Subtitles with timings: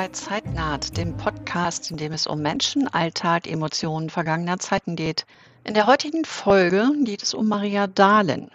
[0.00, 5.26] bei Zeitnaht, dem Podcast, in dem es um Menschen, Alltag, Emotionen vergangener Zeiten geht.
[5.62, 8.50] In der heutigen Folge geht es um Maria Dahlen.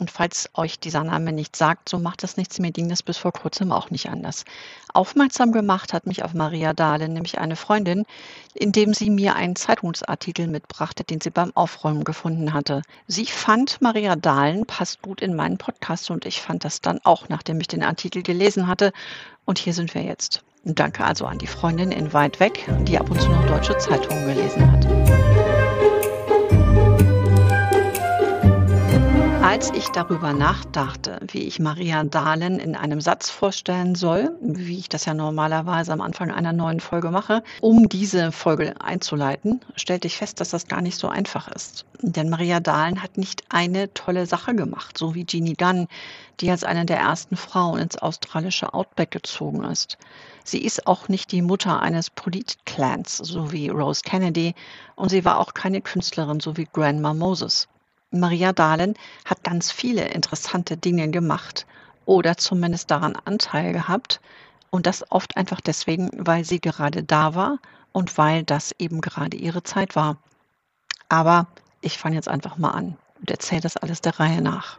[0.00, 2.58] Und falls euch dieser Name nicht sagt, so macht das nichts.
[2.58, 4.44] Mir ging das bis vor kurzem auch nicht anders.
[4.92, 8.04] Aufmerksam gemacht hat mich auf Maria Dahlen, nämlich eine Freundin,
[8.54, 12.82] indem sie mir einen Zeitungsartikel mitbrachte, den sie beim Aufräumen gefunden hatte.
[13.06, 17.28] Sie fand, Maria Dahlen passt gut in meinen Podcast und ich fand das dann auch,
[17.28, 18.92] nachdem ich den Artikel gelesen hatte.
[19.44, 20.42] Und hier sind wir jetzt.
[20.74, 24.26] Danke also an die Freundin in Weit weg, die ab und zu noch deutsche Zeitungen
[24.26, 24.86] gelesen hat.
[29.42, 34.90] Als ich darüber nachdachte, wie ich Maria Dahlen in einem Satz vorstellen soll, wie ich
[34.90, 40.18] das ja normalerweise am Anfang einer neuen Folge mache, um diese Folge einzuleiten, stellte ich
[40.18, 41.86] fest, dass das gar nicht so einfach ist.
[42.02, 45.88] Denn Maria Dahlen hat nicht eine tolle Sache gemacht, so wie Jeannie Dunn,
[46.40, 49.98] die als eine der ersten Frauen ins australische Outback gezogen ist.
[50.44, 54.54] Sie ist auch nicht die Mutter eines Polit-Clans, so wie Rose Kennedy,
[54.96, 57.68] und sie war auch keine Künstlerin, so wie Grandma Moses.
[58.10, 58.94] Maria Dahlen
[59.26, 61.66] hat ganz viele interessante Dinge gemacht
[62.06, 64.20] oder zumindest daran Anteil gehabt.
[64.70, 67.58] Und das oft einfach deswegen, weil sie gerade da war
[67.92, 70.16] und weil das eben gerade ihre Zeit war.
[71.08, 71.46] Aber
[71.80, 74.78] ich fange jetzt einfach mal an und erzähle das alles der Reihe nach.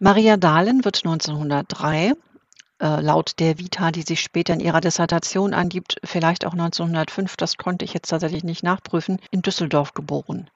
[0.00, 2.14] Maria Dahlen wird 1903
[2.80, 7.56] äh, laut der Vita, die sich später in ihrer Dissertation angibt, vielleicht auch 1905, das
[7.56, 10.50] konnte ich jetzt tatsächlich nicht nachprüfen, in Düsseldorf geboren.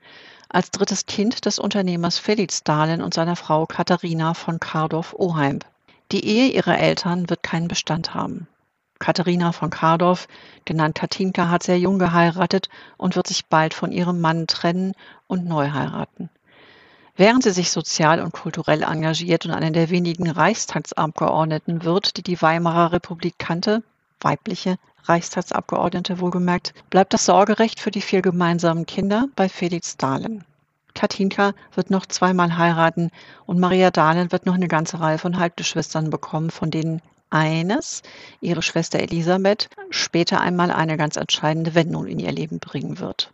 [0.49, 5.65] Als drittes Kind des Unternehmers Felix Dahlen und seiner Frau Katharina von Kardorf-Oheimb.
[6.11, 8.49] Die Ehe ihrer Eltern wird keinen Bestand haben.
[8.99, 10.27] Katharina von Kardorf,
[10.65, 14.95] genannt Katinka, hat sehr jung geheiratet und wird sich bald von ihrem Mann trennen
[15.29, 16.29] und neu heiraten.
[17.19, 22.41] Während sie sich sozial und kulturell engagiert und eine der wenigen Reichstagsabgeordneten wird, die die
[22.41, 23.83] Weimarer Republik kannte,
[24.21, 30.45] weibliche Reichstagsabgeordnete wohlgemerkt, bleibt das Sorgerecht für die vier gemeinsamen Kinder bei Felix Dahlen.
[30.95, 33.11] Katinka wird noch zweimal heiraten
[33.47, 38.05] und Maria Dahlen wird noch eine ganze Reihe von Halbgeschwistern bekommen, von denen eines,
[38.41, 43.33] ihre Schwester Elisabeth, später einmal eine ganz entscheidende Wendung in ihr Leben bringen wird.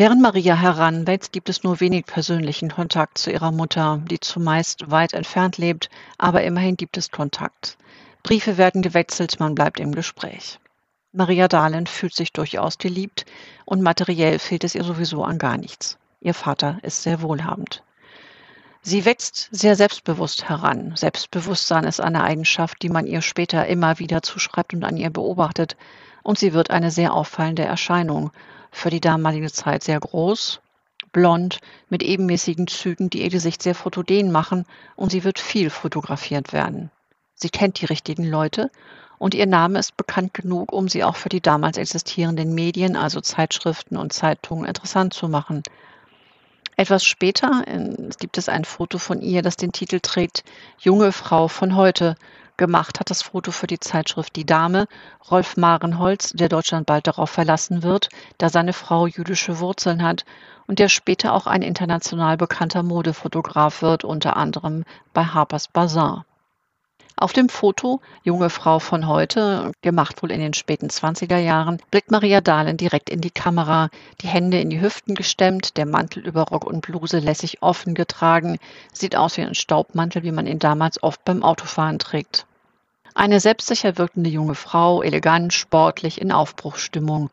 [0.00, 5.12] Während Maria heranwächst, gibt es nur wenig persönlichen Kontakt zu ihrer Mutter, die zumeist weit
[5.12, 7.76] entfernt lebt, aber immerhin gibt es Kontakt.
[8.22, 10.58] Briefe werden gewechselt, man bleibt im Gespräch.
[11.12, 13.26] Maria Dahlen fühlt sich durchaus geliebt
[13.66, 15.98] und materiell fehlt es ihr sowieso an gar nichts.
[16.22, 17.82] Ihr Vater ist sehr wohlhabend.
[18.80, 20.94] Sie wächst sehr selbstbewusst heran.
[20.96, 25.76] Selbstbewusstsein ist eine Eigenschaft, die man ihr später immer wieder zuschreibt und an ihr beobachtet.
[26.22, 28.30] Und sie wird eine sehr auffallende Erscheinung
[28.70, 30.60] für die damalige Zeit sehr groß,
[31.12, 34.66] blond, mit ebenmäßigen Zügen, die ihr Gesicht sehr fotogen machen
[34.96, 36.90] und sie wird viel fotografiert werden.
[37.34, 38.70] Sie kennt die richtigen Leute
[39.18, 43.20] und ihr Name ist bekannt genug, um sie auch für die damals existierenden Medien, also
[43.20, 45.62] Zeitschriften und Zeitungen, interessant zu machen.
[46.76, 47.62] Etwas später
[48.18, 50.44] gibt es ein Foto von ihr, das den Titel trägt
[50.78, 52.14] Junge Frau von heute
[52.60, 54.86] Gemacht hat das Foto für die Zeitschrift Die Dame
[55.30, 60.26] Rolf Marenholz, der Deutschland bald darauf verlassen wird, da seine Frau jüdische Wurzeln hat
[60.66, 64.84] und der später auch ein international bekannter Modefotograf wird, unter anderem
[65.14, 66.26] bei Harper's Bazaar.
[67.16, 72.10] Auf dem Foto, junge Frau von heute, gemacht wohl in den späten 20er Jahren, blickt
[72.10, 73.88] Maria Dahlen direkt in die Kamera,
[74.20, 78.58] die Hände in die Hüften gestemmt, der Mantel über Rock und Bluse lässig offen getragen,
[78.92, 82.44] sieht aus wie ein Staubmantel, wie man ihn damals oft beim Autofahren trägt.
[83.14, 87.30] Eine selbstsicher wirkende junge Frau, elegant, sportlich, in Aufbruchsstimmung.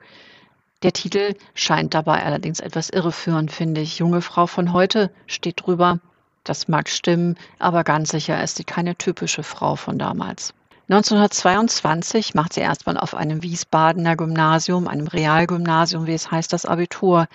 [0.83, 3.99] Der Titel scheint dabei allerdings etwas irreführend, finde ich.
[3.99, 5.99] Junge Frau von heute steht drüber.
[6.43, 10.53] Das mag stimmen, aber ganz sicher ist sie keine typische Frau von damals.
[10.89, 17.27] 1922 macht sie erstmal auf einem Wiesbadener Gymnasium, einem Realgymnasium, wie es heißt, das Abitur.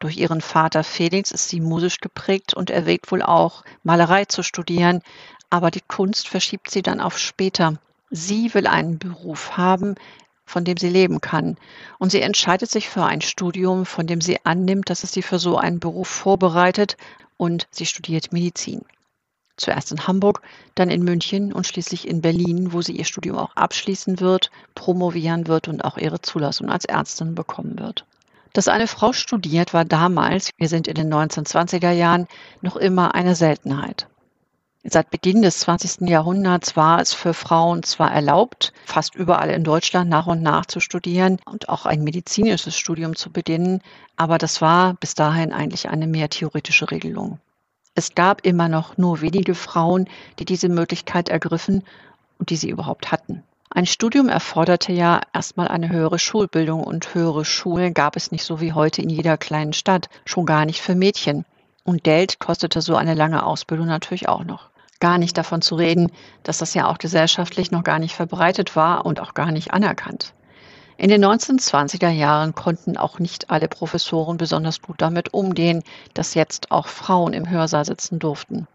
[0.00, 5.00] Durch ihren Vater Felix ist sie musisch geprägt und erwägt wohl auch, Malerei zu studieren,
[5.50, 7.74] aber die Kunst verschiebt sie dann auf später.
[8.10, 9.96] Sie will einen Beruf haben,
[10.44, 11.56] von dem sie leben kann.
[11.98, 15.38] Und sie entscheidet sich für ein Studium, von dem sie annimmt, dass es sie für
[15.38, 16.96] so einen Beruf vorbereitet
[17.36, 18.82] und sie studiert Medizin.
[19.56, 20.40] Zuerst in Hamburg,
[20.74, 25.46] dann in München und schließlich in Berlin, wo sie ihr Studium auch abschließen wird, promovieren
[25.46, 28.06] wird und auch ihre Zulassung als Ärztin bekommen wird.
[28.52, 32.26] Dass eine Frau studiert, war damals, wir sind in den 1920er Jahren,
[32.62, 34.08] noch immer eine Seltenheit.
[34.82, 36.08] Seit Beginn des 20.
[36.08, 40.80] Jahrhunderts war es für Frauen zwar erlaubt, fast überall in Deutschland nach und nach zu
[40.80, 43.82] studieren und auch ein medizinisches Studium zu beginnen,
[44.16, 47.38] aber das war bis dahin eigentlich eine mehr theoretische Regelung.
[47.94, 51.84] Es gab immer noch nur wenige Frauen, die diese Möglichkeit ergriffen
[52.38, 53.42] und die sie überhaupt hatten.
[53.68, 58.62] Ein Studium erforderte ja erstmal eine höhere Schulbildung und höhere Schulen gab es nicht so
[58.62, 61.44] wie heute in jeder kleinen Stadt, schon gar nicht für Mädchen.
[61.84, 64.69] Und Geld kostete so eine lange Ausbildung natürlich auch noch.
[65.00, 66.12] Gar nicht davon zu reden,
[66.42, 70.34] dass das ja auch gesellschaftlich noch gar nicht verbreitet war und auch gar nicht anerkannt.
[70.98, 75.82] In den 1920er Jahren konnten auch nicht alle Professoren besonders gut damit umgehen,
[76.12, 78.68] dass jetzt auch Frauen im Hörsaal sitzen durften.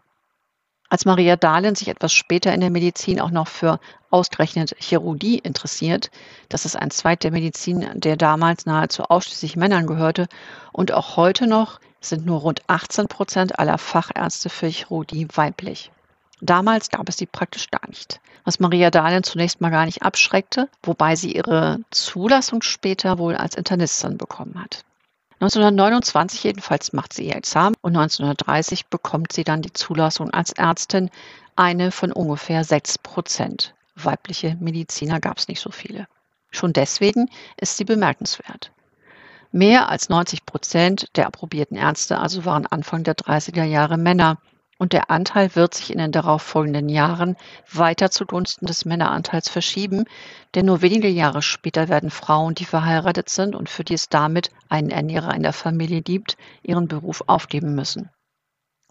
[0.88, 3.78] Als Maria Dahlin sich etwas später in der Medizin auch noch für
[4.10, 6.10] ausgerechnet Chirurgie interessiert,
[6.48, 10.26] das ist ein Zweig der Medizin, der damals nahezu ausschließlich Männern gehörte
[10.72, 15.92] und auch heute noch sind nur rund 18 Prozent aller Fachärzte für Chirurgie weiblich.
[16.40, 20.68] Damals gab es die praktisch gar nicht, was Maria Dahlin zunächst mal gar nicht abschreckte,
[20.82, 24.84] wobei sie ihre Zulassung später wohl als Internistin bekommen hat.
[25.40, 31.10] 1929 jedenfalls macht sie ihr Examen und 1930 bekommt sie dann die Zulassung als Ärztin,
[31.56, 33.74] eine von ungefähr 6 Prozent.
[33.94, 36.06] Weibliche Mediziner gab es nicht so viele.
[36.50, 38.72] Schon deswegen ist sie bemerkenswert.
[39.52, 44.38] Mehr als 90 Prozent der approbierten Ärzte also waren Anfang der 30er Jahre Männer
[44.78, 47.36] und der Anteil wird sich in den darauffolgenden Jahren
[47.72, 50.04] weiter zugunsten des Männeranteils verschieben,
[50.54, 54.50] denn nur wenige Jahre später werden Frauen, die verheiratet sind und für die es damit
[54.68, 58.10] einen Ernährer in der Familie gibt, ihren Beruf aufgeben müssen.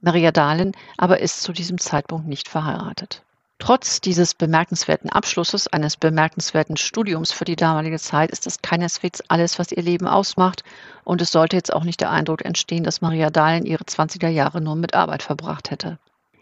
[0.01, 3.24] Maria Dahlin aber ist zu diesem Zeitpunkt nicht verheiratet.
[3.57, 9.57] Trotz dieses bemerkenswerten Abschlusses, eines bemerkenswerten Studiums für die damalige Zeit, ist es keineswegs alles,
[9.57, 10.63] was ihr Leben ausmacht.
[11.03, 14.59] Und es sollte jetzt auch nicht der Eindruck entstehen, dass Maria Dahlen ihre 20er Jahre
[14.59, 15.97] nur mit Arbeit verbracht hätte.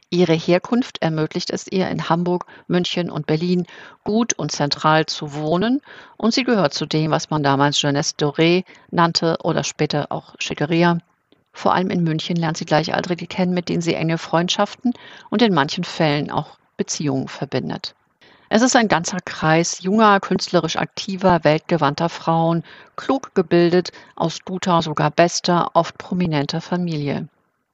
[0.10, 3.66] Ihre Herkunft ermöglicht es ihr, in Hamburg, München und Berlin
[4.04, 5.82] gut und zentral zu wohnen
[6.18, 11.00] und sie gehört zu dem, was man damals Jeunesse Doré nannte oder später auch Schickeria.
[11.52, 14.94] Vor allem in München lernt sie Gleichaltrige kennen, mit denen sie enge Freundschaften
[15.32, 17.96] und in manchen Fällen auch Beziehungen verbindet.
[18.50, 22.64] Es ist ein ganzer Kreis junger, künstlerisch aktiver, weltgewandter Frauen,
[22.96, 27.28] klug gebildet, aus guter, sogar bester, oft prominenter Familie.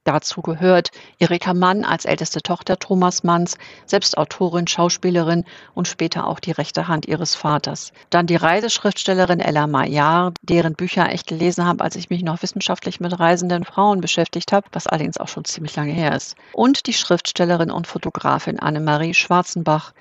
[0.06, 5.44] Dazu gehört Erika Mann als älteste Tochter Thomas Manns, selbst Autorin, Schauspielerin
[5.74, 7.92] und später auch die rechte Hand ihres Vaters.
[8.10, 13.01] Dann die Reiseschriftstellerin Ella Maillard, deren Bücher ich gelesen habe, als ich mich noch wissenschaftlich
[13.01, 16.38] mit reisenden Frauen beschäftigt habe, was allerdings auch schon ziemlich lange her ist.
[16.54, 19.94] Und die Schriftstellerin und Fotografin Annemarie Schwarzenbach,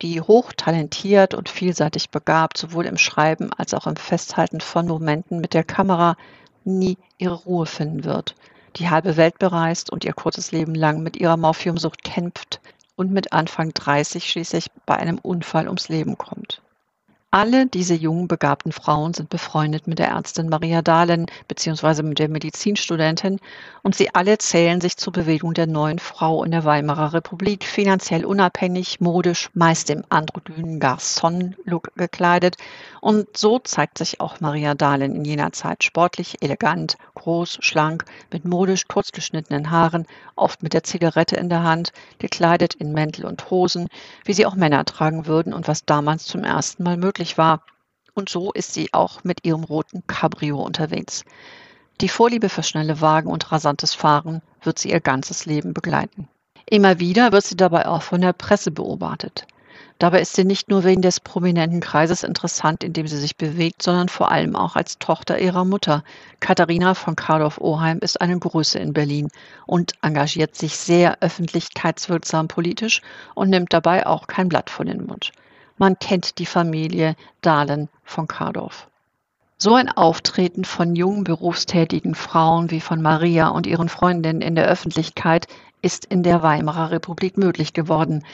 [0.00, 5.52] die hochtalentiert und vielseitig begabt, sowohl im Schreiben als auch im Festhalten von Momenten mit
[5.52, 6.16] der Kamera
[6.64, 8.34] nie ihre Ruhe finden wird
[8.76, 12.60] die halbe Welt bereist und ihr kurzes Leben lang mit ihrer Morphiumsucht kämpft
[12.96, 16.62] und mit Anfang 30 schließlich bei einem Unfall ums Leben kommt.
[17.34, 22.02] Alle diese jungen, begabten Frauen sind befreundet mit der Ärztin Maria Dahlen bzw.
[22.02, 23.40] mit der Medizinstudentin
[23.82, 28.26] und sie alle zählen sich zur Bewegung der neuen Frau in der Weimarer Republik, finanziell
[28.26, 32.58] unabhängig, modisch, meist im androgynen Garçon-Look gekleidet.
[33.00, 38.44] Und so zeigt sich auch Maria Dahlen in jener Zeit sportlich, elegant, groß, schlank, mit
[38.44, 40.06] modisch kurzgeschnittenen Haaren,
[40.36, 43.88] oft mit der Zigarette in der Hand, gekleidet in Mäntel und Hosen,
[44.26, 47.62] wie sie auch Männer tragen würden und was damals zum ersten Mal möglich möglich war.
[48.14, 51.24] Und so ist sie auch mit ihrem roten Cabrio unterwegs.
[52.00, 56.28] Die Vorliebe für schnelle Wagen und rasantes Fahren wird sie ihr ganzes Leben begleiten.
[56.68, 59.46] Immer wieder wird sie dabei auch von der Presse beobachtet.
[59.98, 63.82] Dabei ist sie nicht nur wegen des prominenten Kreises interessant, in dem sie sich bewegt,
[63.82, 66.02] sondern vor allem auch als Tochter ihrer Mutter.
[66.40, 69.28] Katharina von Kardorf-Oheim ist eine Größe in Berlin
[69.66, 73.00] und engagiert sich sehr öffentlichkeitswirksam politisch
[73.34, 75.32] und nimmt dabei auch kein Blatt vor den Mund.
[75.82, 78.88] Man kennt die Familie Dahlen von Kardorf.
[79.58, 84.68] So ein Auftreten von jungen berufstätigen Frauen wie von Maria und ihren Freundinnen in der
[84.68, 85.48] Öffentlichkeit
[85.80, 88.24] ist in der Weimarer Republik möglich geworden.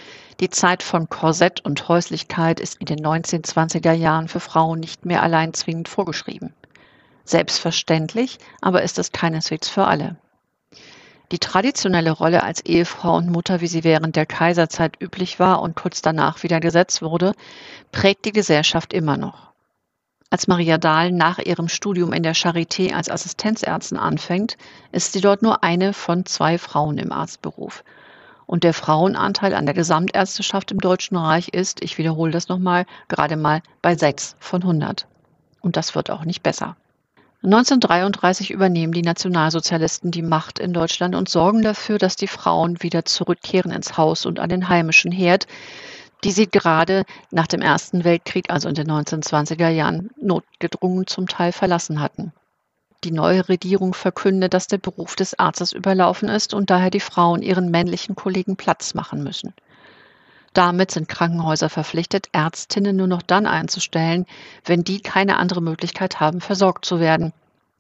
[0.41, 5.23] Die Zeit von Korsett und Häuslichkeit ist in den 1920er Jahren für Frauen nicht mehr
[5.23, 6.53] allein zwingend vorgeschrieben.
[7.25, 10.17] Selbstverständlich, aber ist es keineswegs für alle.
[11.31, 15.77] Die traditionelle Rolle als Ehefrau und Mutter, wie sie während der Kaiserzeit üblich war und
[15.77, 17.35] kurz danach wieder gesetzt wurde,
[17.93, 19.49] prägt die Gesellschaft immer noch.
[20.31, 24.57] Als Maria Dahl nach ihrem Studium in der Charité als Assistenzärztin anfängt,
[24.91, 27.85] ist sie dort nur eine von zwei Frauen im Arztberuf.
[28.47, 33.37] Und der Frauenanteil an der Gesamtärzteschaft im Deutschen Reich ist, ich wiederhole das nochmal, gerade
[33.37, 35.07] mal bei sechs von 100.
[35.61, 36.77] Und das wird auch nicht besser.
[37.45, 43.05] 1933 übernehmen die Nationalsozialisten die Macht in Deutschland und sorgen dafür, dass die Frauen wieder
[43.05, 45.47] zurückkehren ins Haus und an den heimischen Herd,
[46.25, 51.53] die sie gerade nach dem Ersten Weltkrieg, also in den 1920er Jahren, notgedrungen zum Teil
[51.53, 52.33] verlassen hatten.
[53.05, 57.43] Die neue Regierung verkündet, dass der Beruf des Arztes überlaufen ist und daher die Frauen
[57.43, 59.55] ihren männlichen Kollegen Platz machen müssen.
[60.59, 64.27] Damit sind Krankenhäuser verpflichtet, Ärztinnen nur noch dann einzustellen,
[64.65, 67.33] wenn die keine andere Möglichkeit haben, versorgt zu werden,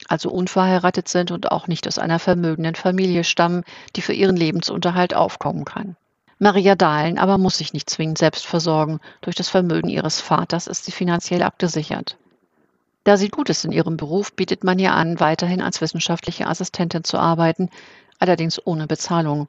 [0.07, 3.65] also unverheiratet sind und auch nicht aus einer vermögenden Familie stammen,
[3.97, 5.97] die für ihren Lebensunterhalt aufkommen kann.
[6.39, 9.01] Maria Dahlen aber muss sich nicht zwingend selbst versorgen.
[9.23, 12.17] Durch das Vermögen ihres Vaters ist sie finanziell abgesichert.
[13.03, 17.03] Da sie gut ist in ihrem Beruf, bietet man ihr an, weiterhin als wissenschaftliche Assistentin
[17.03, 17.71] zu arbeiten,
[18.21, 19.49] allerdings ohne Bezahlung.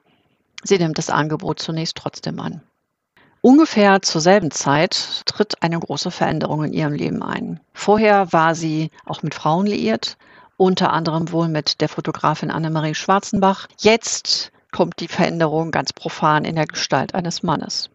[0.64, 2.62] Sie nimmt das Angebot zunächst trotzdem an.
[3.42, 7.58] Ungefähr zur selben Zeit tritt eine große Veränderung in ihrem Leben ein.
[7.72, 10.18] Vorher war sie auch mit Frauen liiert,
[10.58, 13.66] unter anderem wohl mit der Fotografin Annemarie Schwarzenbach.
[13.78, 17.88] Jetzt kommt die Veränderung ganz profan in der Gestalt eines Mannes.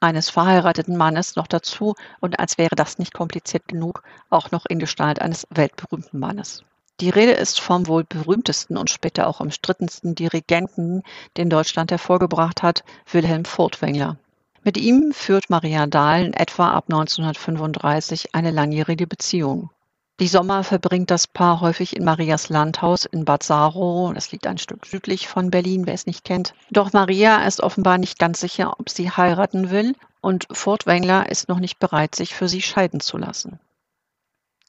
[0.00, 4.78] Eines verheirateten Mannes noch dazu und als wäre das nicht kompliziert genug, auch noch in
[4.78, 6.64] Gestalt eines weltberühmten Mannes.
[7.00, 11.02] Die Rede ist vom wohl berühmtesten und später auch umstrittensten Dirigenten,
[11.36, 14.16] den Deutschland hervorgebracht hat, Wilhelm Furtwängler.
[14.66, 19.70] Mit ihm führt Maria Dahlen etwa ab 1935 eine langjährige Beziehung.
[20.18, 24.10] Die Sommer verbringt das Paar häufig in Marias Landhaus in Bad Saro.
[24.12, 26.52] Das liegt ein Stück südlich von Berlin, wer es nicht kennt.
[26.72, 31.60] Doch Maria ist offenbar nicht ganz sicher, ob sie heiraten will und Furtwängler ist noch
[31.60, 33.60] nicht bereit, sich für sie scheiden zu lassen.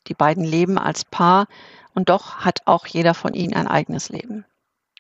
[0.09, 1.47] Die beiden leben als Paar
[1.95, 4.45] und doch hat auch jeder von ihnen ein eigenes Leben.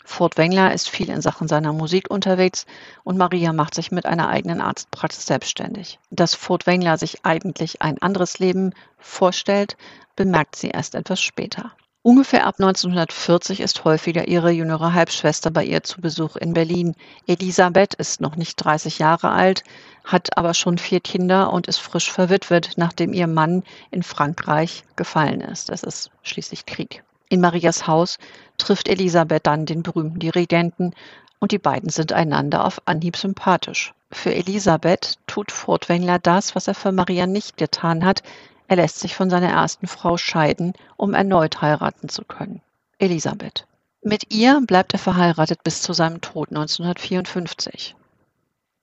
[0.09, 2.65] Furtwängler ist viel in Sachen seiner Musik unterwegs
[3.03, 5.99] und Maria macht sich mit einer eigenen Arztpraxis selbstständig.
[6.09, 9.75] Dass Furtwängler sich eigentlich ein anderes Leben vorstellt,
[10.15, 11.73] bemerkt sie erst etwas später.
[12.03, 16.95] Ungefähr ab 1940 ist häufiger ihre jüngere Halbschwester bei ihr zu Besuch in Berlin.
[17.27, 19.63] Elisabeth ist noch nicht 30 Jahre alt,
[20.05, 25.41] hat aber schon vier Kinder und ist frisch verwitwet, nachdem ihr Mann in Frankreich gefallen
[25.41, 25.69] ist.
[25.69, 27.03] Es ist schließlich Krieg.
[27.29, 28.17] In Marias Haus
[28.57, 30.93] trifft Elisabeth dann den berühmten Dirigenten
[31.39, 33.93] und die beiden sind einander auf Anhieb sympathisch.
[34.11, 38.23] Für Elisabeth tut Furtwängler das, was er für Maria nicht getan hat.
[38.67, 42.61] Er lässt sich von seiner ersten Frau scheiden, um erneut heiraten zu können.
[42.99, 43.67] Elisabeth.
[44.01, 47.95] Mit ihr bleibt er verheiratet bis zu seinem Tod 1954.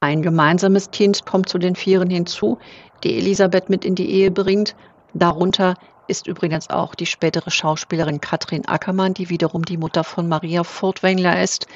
[0.01, 2.59] Ein gemeinsames Kind kommt zu den Vieren hinzu,
[3.03, 4.77] die Elisabeth mit in die Ehe bringt,
[5.15, 10.65] darunter ist übrigens auch die spätere Schauspielerin Katrin Ackermann, die wiederum die Mutter von Maria
[10.65, 11.67] Furtwängler ist,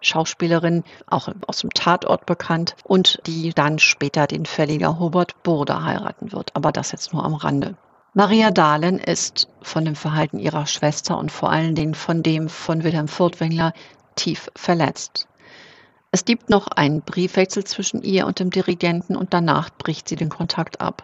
[0.00, 6.32] Schauspielerin, auch aus dem Tatort bekannt und die dann später den Verleger Hubert Burda heiraten
[6.32, 6.54] wird.
[6.54, 7.76] Aber das jetzt nur am Rande.
[8.14, 12.84] Maria Dahlen ist von dem Verhalten ihrer Schwester und vor allen Dingen von dem von
[12.84, 13.72] Wilhelm Furtwängler
[14.14, 15.28] tief verletzt.
[16.10, 20.30] Es gibt noch einen Briefwechsel zwischen ihr und dem Dirigenten und danach bricht sie den
[20.30, 21.02] Kontakt ab.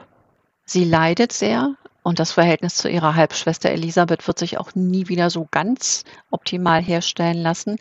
[0.65, 5.31] Sie leidet sehr und das Verhältnis zu ihrer Halbschwester Elisabeth wird sich auch nie wieder
[5.31, 7.81] so ganz optimal herstellen lassen.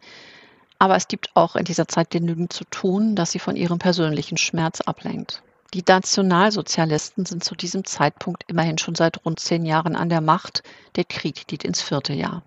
[0.79, 4.37] Aber es gibt auch in dieser Zeit genügend zu tun, dass sie von ihrem persönlichen
[4.37, 5.43] Schmerz ablenkt.
[5.73, 10.63] Die Nationalsozialisten sind zu diesem Zeitpunkt immerhin schon seit rund zehn Jahren an der Macht.
[10.95, 12.43] Der Krieg geht ins vierte Jahr.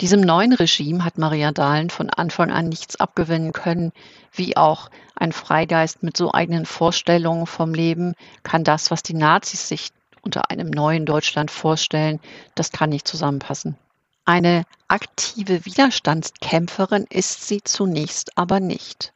[0.00, 3.92] Diesem neuen Regime hat Maria Dahlen von Anfang an nichts abgewinnen können,
[4.30, 8.14] wie auch ein Freigeist mit so eigenen Vorstellungen vom Leben
[8.44, 9.90] kann das, was die Nazis sich
[10.26, 12.20] unter einem neuen Deutschland vorstellen,
[12.54, 13.78] das kann nicht zusammenpassen.
[14.26, 19.12] Eine aktive Widerstandskämpferin ist sie zunächst aber nicht.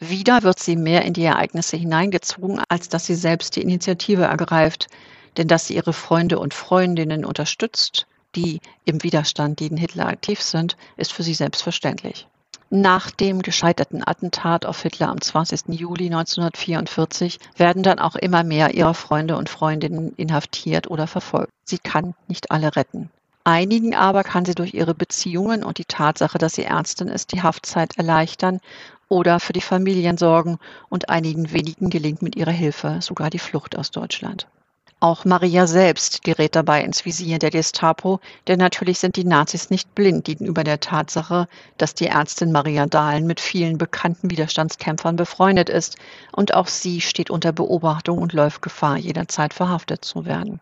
[0.00, 4.88] Wieder wird sie mehr in die Ereignisse hineingezogen, als dass sie selbst die Initiative ergreift.
[5.36, 10.76] Denn dass sie ihre Freunde und Freundinnen unterstützt, die im Widerstand gegen Hitler aktiv sind,
[10.96, 12.26] ist für sie selbstverständlich.
[12.70, 15.68] Nach dem gescheiterten Attentat auf Hitler am 20.
[15.68, 21.50] Juli 1944 werden dann auch immer mehr ihrer Freunde und Freundinnen inhaftiert oder verfolgt.
[21.64, 23.08] Sie kann nicht alle retten.
[23.44, 27.42] Einigen aber kann sie durch ihre Beziehungen und die Tatsache, dass sie Ärztin ist, die
[27.42, 28.60] Haftzeit erleichtern
[29.08, 30.58] oder für die Familien sorgen
[30.90, 34.46] und einigen wenigen gelingt mit ihrer Hilfe sogar die Flucht aus Deutschland.
[35.00, 39.94] Auch Maria selbst gerät dabei ins Visier der Gestapo, denn natürlich sind die Nazis nicht
[39.94, 45.98] blind gegenüber der Tatsache, dass die Ärztin Maria Dahlen mit vielen bekannten Widerstandskämpfern befreundet ist
[46.32, 50.60] und auch sie steht unter Beobachtung und läuft Gefahr, jederzeit verhaftet zu werden.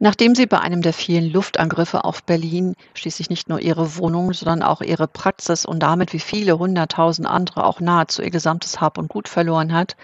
[0.00, 4.64] Nachdem sie bei einem der vielen Luftangriffe auf Berlin schließlich nicht nur ihre Wohnung, sondern
[4.64, 9.08] auch ihre Praxis und damit wie viele hunderttausend andere auch nahezu ihr gesamtes Hab und
[9.08, 9.96] Gut verloren hat,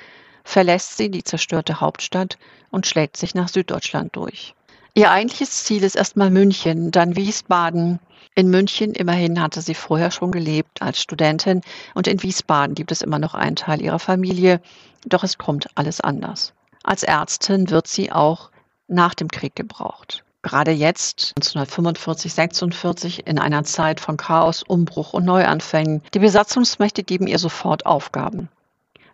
[0.44, 2.38] verlässt sie die zerstörte Hauptstadt
[2.70, 4.54] und schlägt sich nach Süddeutschland durch.
[4.94, 7.98] Ihr eigentliches Ziel ist erstmal München, dann Wiesbaden.
[8.34, 11.62] In München immerhin hatte sie vorher schon gelebt als Studentin
[11.94, 14.60] und in Wiesbaden gibt es immer noch einen Teil ihrer Familie,
[15.06, 16.52] doch es kommt alles anders.
[16.82, 18.50] Als Ärztin wird sie auch
[18.88, 20.24] nach dem Krieg gebraucht.
[20.42, 26.02] Gerade jetzt, 1945, 46, in einer Zeit von Chaos, Umbruch und Neuanfängen.
[26.14, 28.48] Die Besatzungsmächte geben ihr sofort Aufgaben.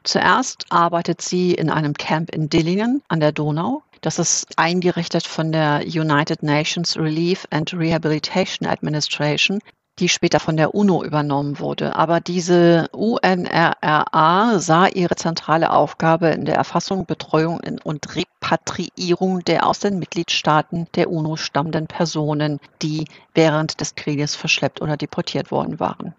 [0.04, 3.82] Zuerst arbeitet sie in einem Camp in Dillingen an der Donau.
[4.00, 9.60] Das ist eingerichtet von der United Nations Relief and Rehabilitation Administration,
[9.98, 11.96] die später von der UNO übernommen wurde.
[11.96, 19.80] Aber diese UNRRA sah ihre zentrale Aufgabe in der Erfassung, Betreuung und Repatriierung der aus
[19.80, 26.14] den Mitgliedstaaten der UNO stammenden Personen, die während des Krieges verschleppt oder deportiert worden waren.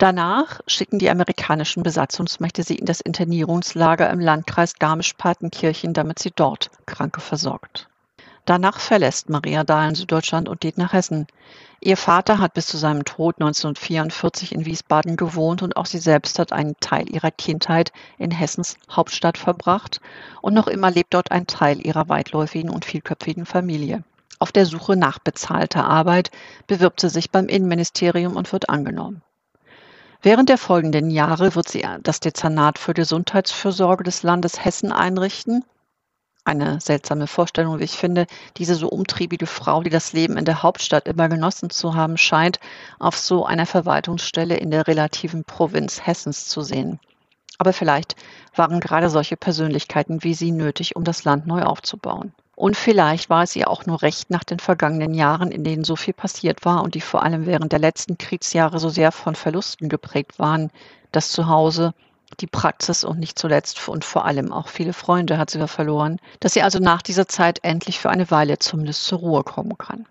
[0.00, 6.70] Danach schicken die amerikanischen Besatzungsmächte sie in das Internierungslager im Landkreis Garmisch-Partenkirchen, damit sie dort
[6.86, 7.86] Kranke versorgt.
[8.46, 11.26] Danach verlässt Maria Dahlen Süddeutschland und geht nach Hessen.
[11.82, 16.38] Ihr Vater hat bis zu seinem Tod 1944 in Wiesbaden gewohnt und auch sie selbst
[16.38, 20.00] hat einen Teil ihrer Kindheit in Hessens Hauptstadt verbracht
[20.40, 24.02] und noch immer lebt dort ein Teil ihrer weitläufigen und vielköpfigen Familie.
[24.38, 26.30] Auf der Suche nach bezahlter Arbeit
[26.66, 29.20] bewirbt sie sich beim Innenministerium und wird angenommen.
[30.22, 35.64] Während der folgenden Jahre wird sie das Dezernat für Gesundheitsfürsorge des Landes Hessen einrichten.
[36.44, 38.26] Eine seltsame Vorstellung, wie ich finde,
[38.58, 42.60] diese so umtriebige Frau, die das Leben in der Hauptstadt immer genossen zu haben scheint,
[42.98, 47.00] auf so einer Verwaltungsstelle in der relativen Provinz Hessens zu sehen.
[47.56, 48.14] Aber vielleicht
[48.54, 52.34] waren gerade solche Persönlichkeiten wie sie nötig, um das Land neu aufzubauen.
[52.60, 55.96] Und vielleicht war es ihr auch nur recht nach den vergangenen Jahren, in denen so
[55.96, 59.88] viel passiert war und die vor allem während der letzten Kriegsjahre so sehr von Verlusten
[59.88, 60.70] geprägt waren,
[61.10, 61.94] dass zu Hause
[62.38, 66.52] die Praxis und nicht zuletzt und vor allem auch viele Freunde hat sie verloren, dass
[66.52, 70.06] sie also nach dieser Zeit endlich für eine Weile zumindest zur Ruhe kommen kann.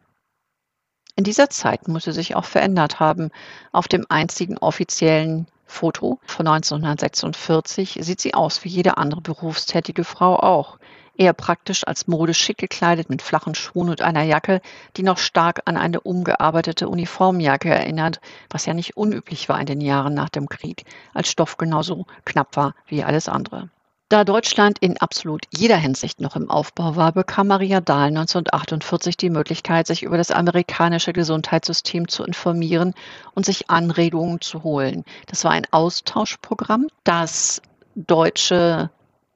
[1.15, 3.29] In dieser Zeit muss sie sich auch verändert haben.
[3.71, 10.35] Auf dem einzigen offiziellen Foto von 1946 sieht sie aus wie jede andere berufstätige Frau
[10.39, 10.79] auch
[11.19, 14.61] eher praktisch als modisch schick gekleidet mit flachen Schuhen und einer Jacke,
[14.95, 19.81] die noch stark an eine umgearbeitete Uniformjacke erinnert, was ja nicht unüblich war in den
[19.81, 23.69] Jahren nach dem Krieg, als Stoff genauso knapp war wie alles andere.
[24.07, 29.29] Da Deutschland in absolut jeder Hinsicht noch im Aufbau war, bekam Maria Dahl 1948 die
[29.29, 32.95] Möglichkeit, sich über das amerikanische Gesundheitssystem zu informieren
[33.35, 35.03] und sich Anregungen zu holen.
[35.27, 37.61] Das war ein Austauschprogramm, das
[37.93, 38.89] deutsche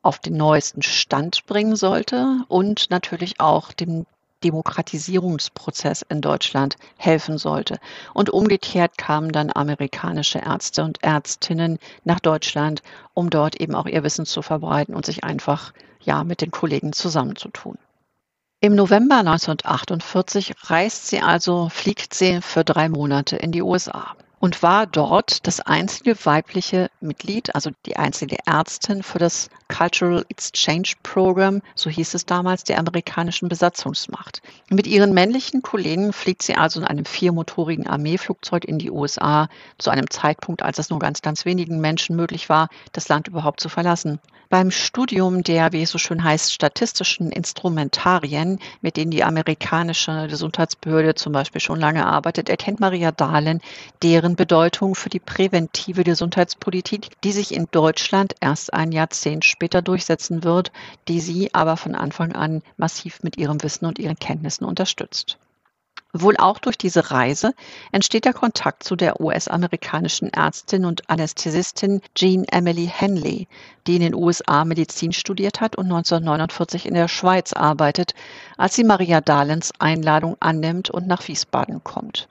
[0.03, 4.05] auf den neuesten Stand bringen sollte und natürlich auch dem
[4.43, 7.79] Demokratisierungsprozess in Deutschland helfen sollte.
[8.13, 14.03] Und umgekehrt kamen dann amerikanische Ärzte und Ärztinnen nach Deutschland, um dort eben auch ihr
[14.03, 17.77] Wissen zu verbreiten und sich einfach ja mit den Kollegen zusammenzutun.
[18.59, 24.61] Im November 1948 reist sie also, fliegt sie für drei Monate in die USA und
[24.61, 31.61] war dort das einzige weibliche Mitglied, also die einzige Ärztin für das Cultural Exchange Program,
[31.75, 34.41] so hieß es damals, der amerikanischen Besatzungsmacht.
[34.69, 39.91] Mit ihren männlichen Kollegen fliegt sie also in einem viermotorigen Armeeflugzeug in die USA zu
[39.91, 43.69] einem Zeitpunkt, als es nur ganz, ganz wenigen Menschen möglich war, das Land überhaupt zu
[43.69, 44.19] verlassen.
[44.53, 51.15] Beim Studium der, wie es so schön heißt, statistischen Instrumentarien, mit denen die amerikanische Gesundheitsbehörde
[51.15, 53.61] zum Beispiel schon lange arbeitet, erkennt Maria Dahlen
[54.03, 60.43] deren Bedeutung für die präventive Gesundheitspolitik, die sich in Deutschland erst ein Jahrzehnt später durchsetzen
[60.43, 60.71] wird,
[61.07, 65.37] die sie aber von Anfang an massiv mit ihrem Wissen und ihren Kenntnissen unterstützt.
[66.15, 67.55] Wohl auch durch diese Reise
[67.91, 73.47] entsteht der Kontakt zu der US-amerikanischen Ärztin und Anästhesistin Jean Emily Henley,
[73.87, 78.13] die in den USA Medizin studiert hat und 1949 in der Schweiz arbeitet,
[78.57, 82.27] als sie Maria Dahlens Einladung annimmt und nach Wiesbaden kommt.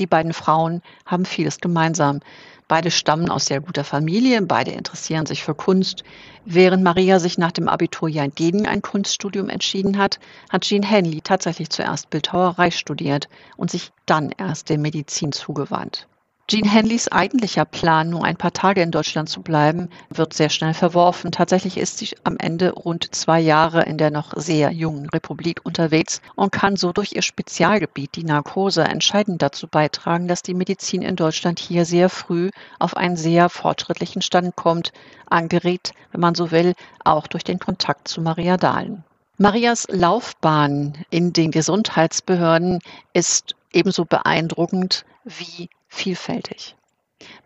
[0.00, 2.20] Die beiden Frauen haben vieles gemeinsam.
[2.68, 6.04] Beide stammen aus sehr guter Familie, beide interessieren sich für Kunst.
[6.44, 11.70] Während Maria sich nach dem Abiturjahr gegen ein Kunststudium entschieden hat, hat Jean Henley tatsächlich
[11.70, 16.06] zuerst Bildhauerei studiert und sich dann erst der Medizin zugewandt.
[16.50, 20.72] Jean Henleys eigentlicher Plan, nur ein paar Tage in Deutschland zu bleiben, wird sehr schnell
[20.72, 21.30] verworfen.
[21.30, 26.22] Tatsächlich ist sie am Ende rund zwei Jahre in der noch sehr jungen Republik unterwegs
[26.36, 31.16] und kann so durch ihr Spezialgebiet, die Narkose, entscheidend dazu beitragen, dass die Medizin in
[31.16, 34.92] Deutschland hier sehr früh auf einen sehr fortschrittlichen Stand kommt,
[35.28, 36.72] angeregt, wenn man so will,
[37.04, 39.04] auch durch den Kontakt zu Maria Dahlen.
[39.36, 42.78] Marias Laufbahn in den Gesundheitsbehörden
[43.12, 46.76] ist ebenso beeindruckend wie vielfältig.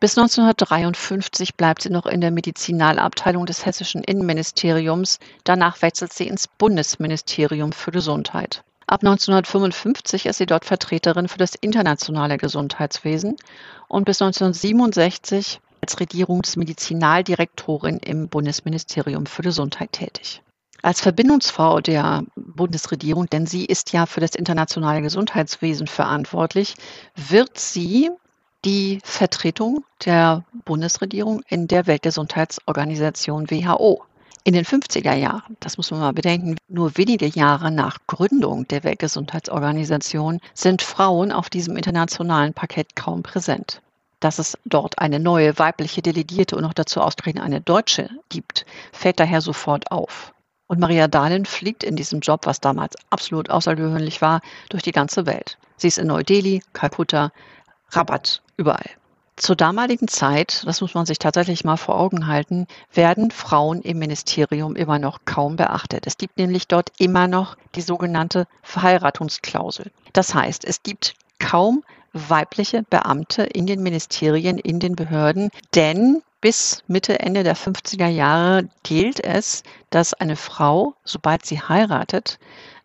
[0.00, 5.18] Bis 1953 bleibt sie noch in der Medizinalabteilung des hessischen Innenministeriums.
[5.44, 8.64] Danach wechselt sie ins Bundesministerium für Gesundheit.
[8.87, 13.37] Ab 1955 ist sie dort Vertreterin für das internationale Gesundheitswesen
[13.88, 20.42] und bis 1967 als Regierungsmedizinaldirektorin im Bundesministerium für Gesundheit tätig.
[20.83, 26.74] Als Verbindungsfrau der Bundesregierung, denn sie ist ja für das internationale Gesundheitswesen verantwortlich,
[27.14, 28.11] wird sie
[28.64, 34.05] die Vertretung der Bundesregierung in der Weltgesundheitsorganisation WHO.
[34.44, 38.83] In den 50er Jahren, das muss man mal bedenken, nur wenige Jahre nach Gründung der
[38.83, 43.81] Weltgesundheitsorganisation sind Frauen auf diesem internationalen Parkett kaum präsent.
[44.18, 49.20] Dass es dort eine neue weibliche Delegierte und noch dazu ausgerechnet eine Deutsche gibt, fällt
[49.20, 50.33] daher sofort auf.
[50.66, 55.27] Und Maria Dahlin fliegt in diesem Job, was damals absolut außergewöhnlich war, durch die ganze
[55.27, 55.59] Welt.
[55.77, 57.31] Sie ist in Neu-Delhi, Kalkutta,
[57.92, 58.90] Rabat, überall.
[59.37, 63.98] Zur damaligen Zeit, das muss man sich tatsächlich mal vor Augen halten, werden Frauen im
[63.98, 66.07] Ministerium immer noch kaum beachtet.
[66.07, 69.90] Es gibt nämlich dort immer noch die sogenannte Verheiratungsklausel.
[70.12, 76.83] Das heißt, es gibt kaum weibliche Beamte in den Ministerien, in den Behörden, denn bis
[76.88, 82.38] Mitte, Ende der 50er Jahre gilt es, dass eine Frau, sobald sie heiratet,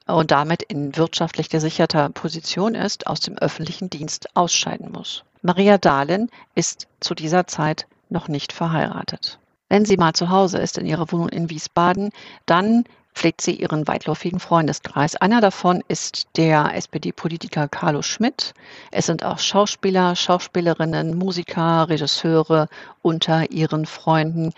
[0.08, 5.24] und damit in wirtschaftlich gesicherter Position ist, aus dem öffentlichen Dienst ausscheiden muss.
[5.42, 9.40] Maria Dahlin ist zu dieser Zeit noch nicht verheiratet.
[9.70, 12.12] Wenn sie mal zu Hause ist in ihrer Wohnung in Wiesbaden,
[12.46, 15.16] dann pflegt sie ihren weitläufigen Freundeskreis.
[15.16, 18.54] Einer davon ist der SPD-Politiker Carlo Schmidt.
[18.92, 22.70] Es sind auch Schauspieler, Schauspielerinnen, Musiker, Regisseure
[23.02, 24.54] unter ihren Freunden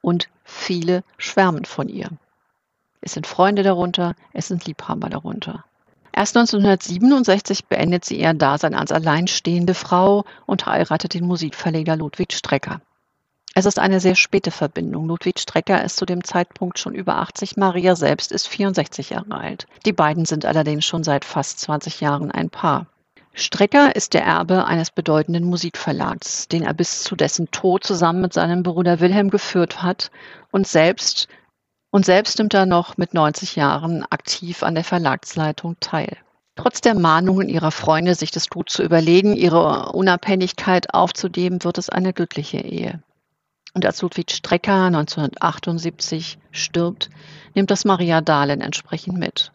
[0.00, 2.08] und viele schwärmen von ihr.
[3.00, 5.64] Es sind Freunde darunter, es sind Liebhaber darunter.
[6.12, 12.80] Erst 1967 beendet sie ihr Dasein als alleinstehende Frau und heiratet den Musikverleger Ludwig Strecker.
[13.54, 15.06] Es ist eine sehr späte Verbindung.
[15.06, 19.66] Ludwig Strecker ist zu dem Zeitpunkt schon über 80, Maria selbst ist 64 Jahre alt.
[19.84, 22.86] Die beiden sind allerdings schon seit fast 20 Jahren ein Paar.
[23.32, 28.32] Strecker ist der Erbe eines bedeutenden Musikverlags, den er bis zu dessen Tod zusammen mit
[28.32, 30.10] seinem Bruder Wilhelm geführt hat
[30.50, 31.28] und selbst
[31.90, 36.16] und selbst nimmt er noch mit 90 Jahren aktiv an der Verlagsleitung teil.
[36.56, 41.88] Trotz der Mahnungen ihrer Freunde, sich das gut zu überlegen, ihre Unabhängigkeit aufzugeben, wird es
[41.88, 43.00] eine glückliche Ehe.
[43.74, 47.10] Und als Ludwig Strecker 1978 stirbt,
[47.54, 49.52] nimmt das Maria Dahlen entsprechend mit.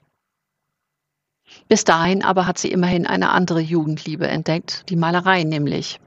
[1.67, 5.99] Bis dahin aber hat sie immerhin eine andere Jugendliebe entdeckt, die Malerei nämlich.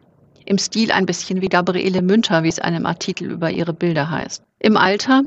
[0.44, 4.42] Im Stil ein bisschen wie Gabriele Münter, wie es einem Artikel über ihre Bilder heißt.
[4.60, 5.24] Im Alter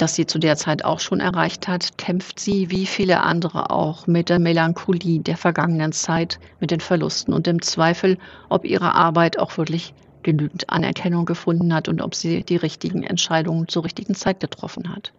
[0.00, 4.06] das sie zu der Zeit auch schon erreicht hat, kämpft sie wie viele andere auch
[4.06, 9.38] mit der Melancholie der vergangenen Zeit, mit den Verlusten und dem Zweifel, ob ihre Arbeit
[9.38, 14.40] auch wirklich genügend Anerkennung gefunden hat und ob sie die richtigen Entscheidungen zur richtigen Zeit
[14.40, 15.12] getroffen hat.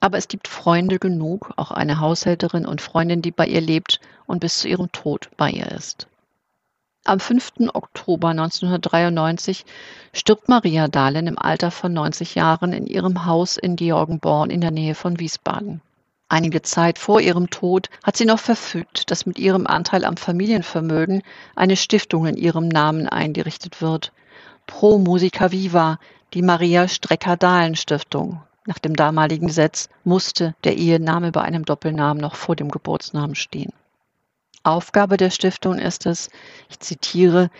[0.00, 4.40] Aber es gibt Freunde genug, auch eine Haushälterin und Freundin, die bei ihr lebt und
[4.40, 6.06] bis zu ihrem Tod bei ihr ist.
[7.08, 7.70] Am 5.
[7.72, 9.64] Oktober 1993
[10.12, 14.72] stirbt Maria Dahlen im Alter von 90 Jahren in ihrem Haus in Georgenborn in der
[14.72, 15.80] Nähe von Wiesbaden.
[16.28, 21.22] Einige Zeit vor ihrem Tod hat sie noch verfügt, dass mit ihrem Anteil am Familienvermögen
[21.56, 24.12] eine Stiftung in ihrem Namen eingerichtet wird.
[24.66, 25.98] Pro Musica Viva,
[26.34, 28.42] die Maria Strecker-Dahlen-Stiftung.
[28.66, 33.72] Nach dem damaligen Gesetz musste der Ehename bei einem Doppelnamen noch vor dem Geburtsnamen stehen.
[34.68, 36.28] Aufgabe der Stiftung ist es,
[36.68, 37.50] ich zitiere,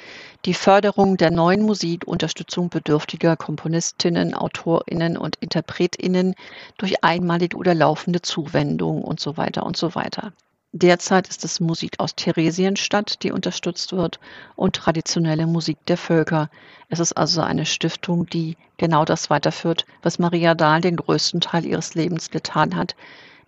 [0.45, 6.35] die Förderung der neuen Musik, Unterstützung bedürftiger Komponistinnen, Autorinnen und Interpretinnen
[6.77, 10.33] durch einmalige oder laufende Zuwendung und so weiter und so weiter.
[10.73, 14.21] Derzeit ist es Musik aus Theresienstadt, die unterstützt wird
[14.55, 16.51] und traditionelle Musik der Völker.
[16.91, 21.65] Es ist also eine Stiftung, die genau das weiterführt, was Maria Dahl den größten Teil
[21.65, 22.97] ihres Lebens getan hat,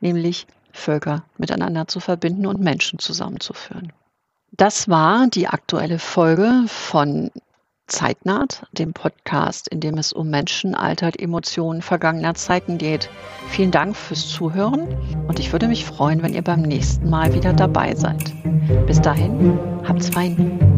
[0.00, 0.46] nämlich
[0.80, 3.92] Völker miteinander zu verbinden und Menschen zusammenzuführen.
[4.52, 7.30] Das war die aktuelle Folge von
[7.86, 13.10] Zeitnaht, dem Podcast, in dem es um Menschen, Alltag, Emotionen vergangener Zeiten geht.
[13.48, 14.88] Vielen Dank fürs Zuhören
[15.26, 18.32] und ich würde mich freuen, wenn ihr beim nächsten Mal wieder dabei seid.
[18.86, 20.70] Bis dahin, habt's fein.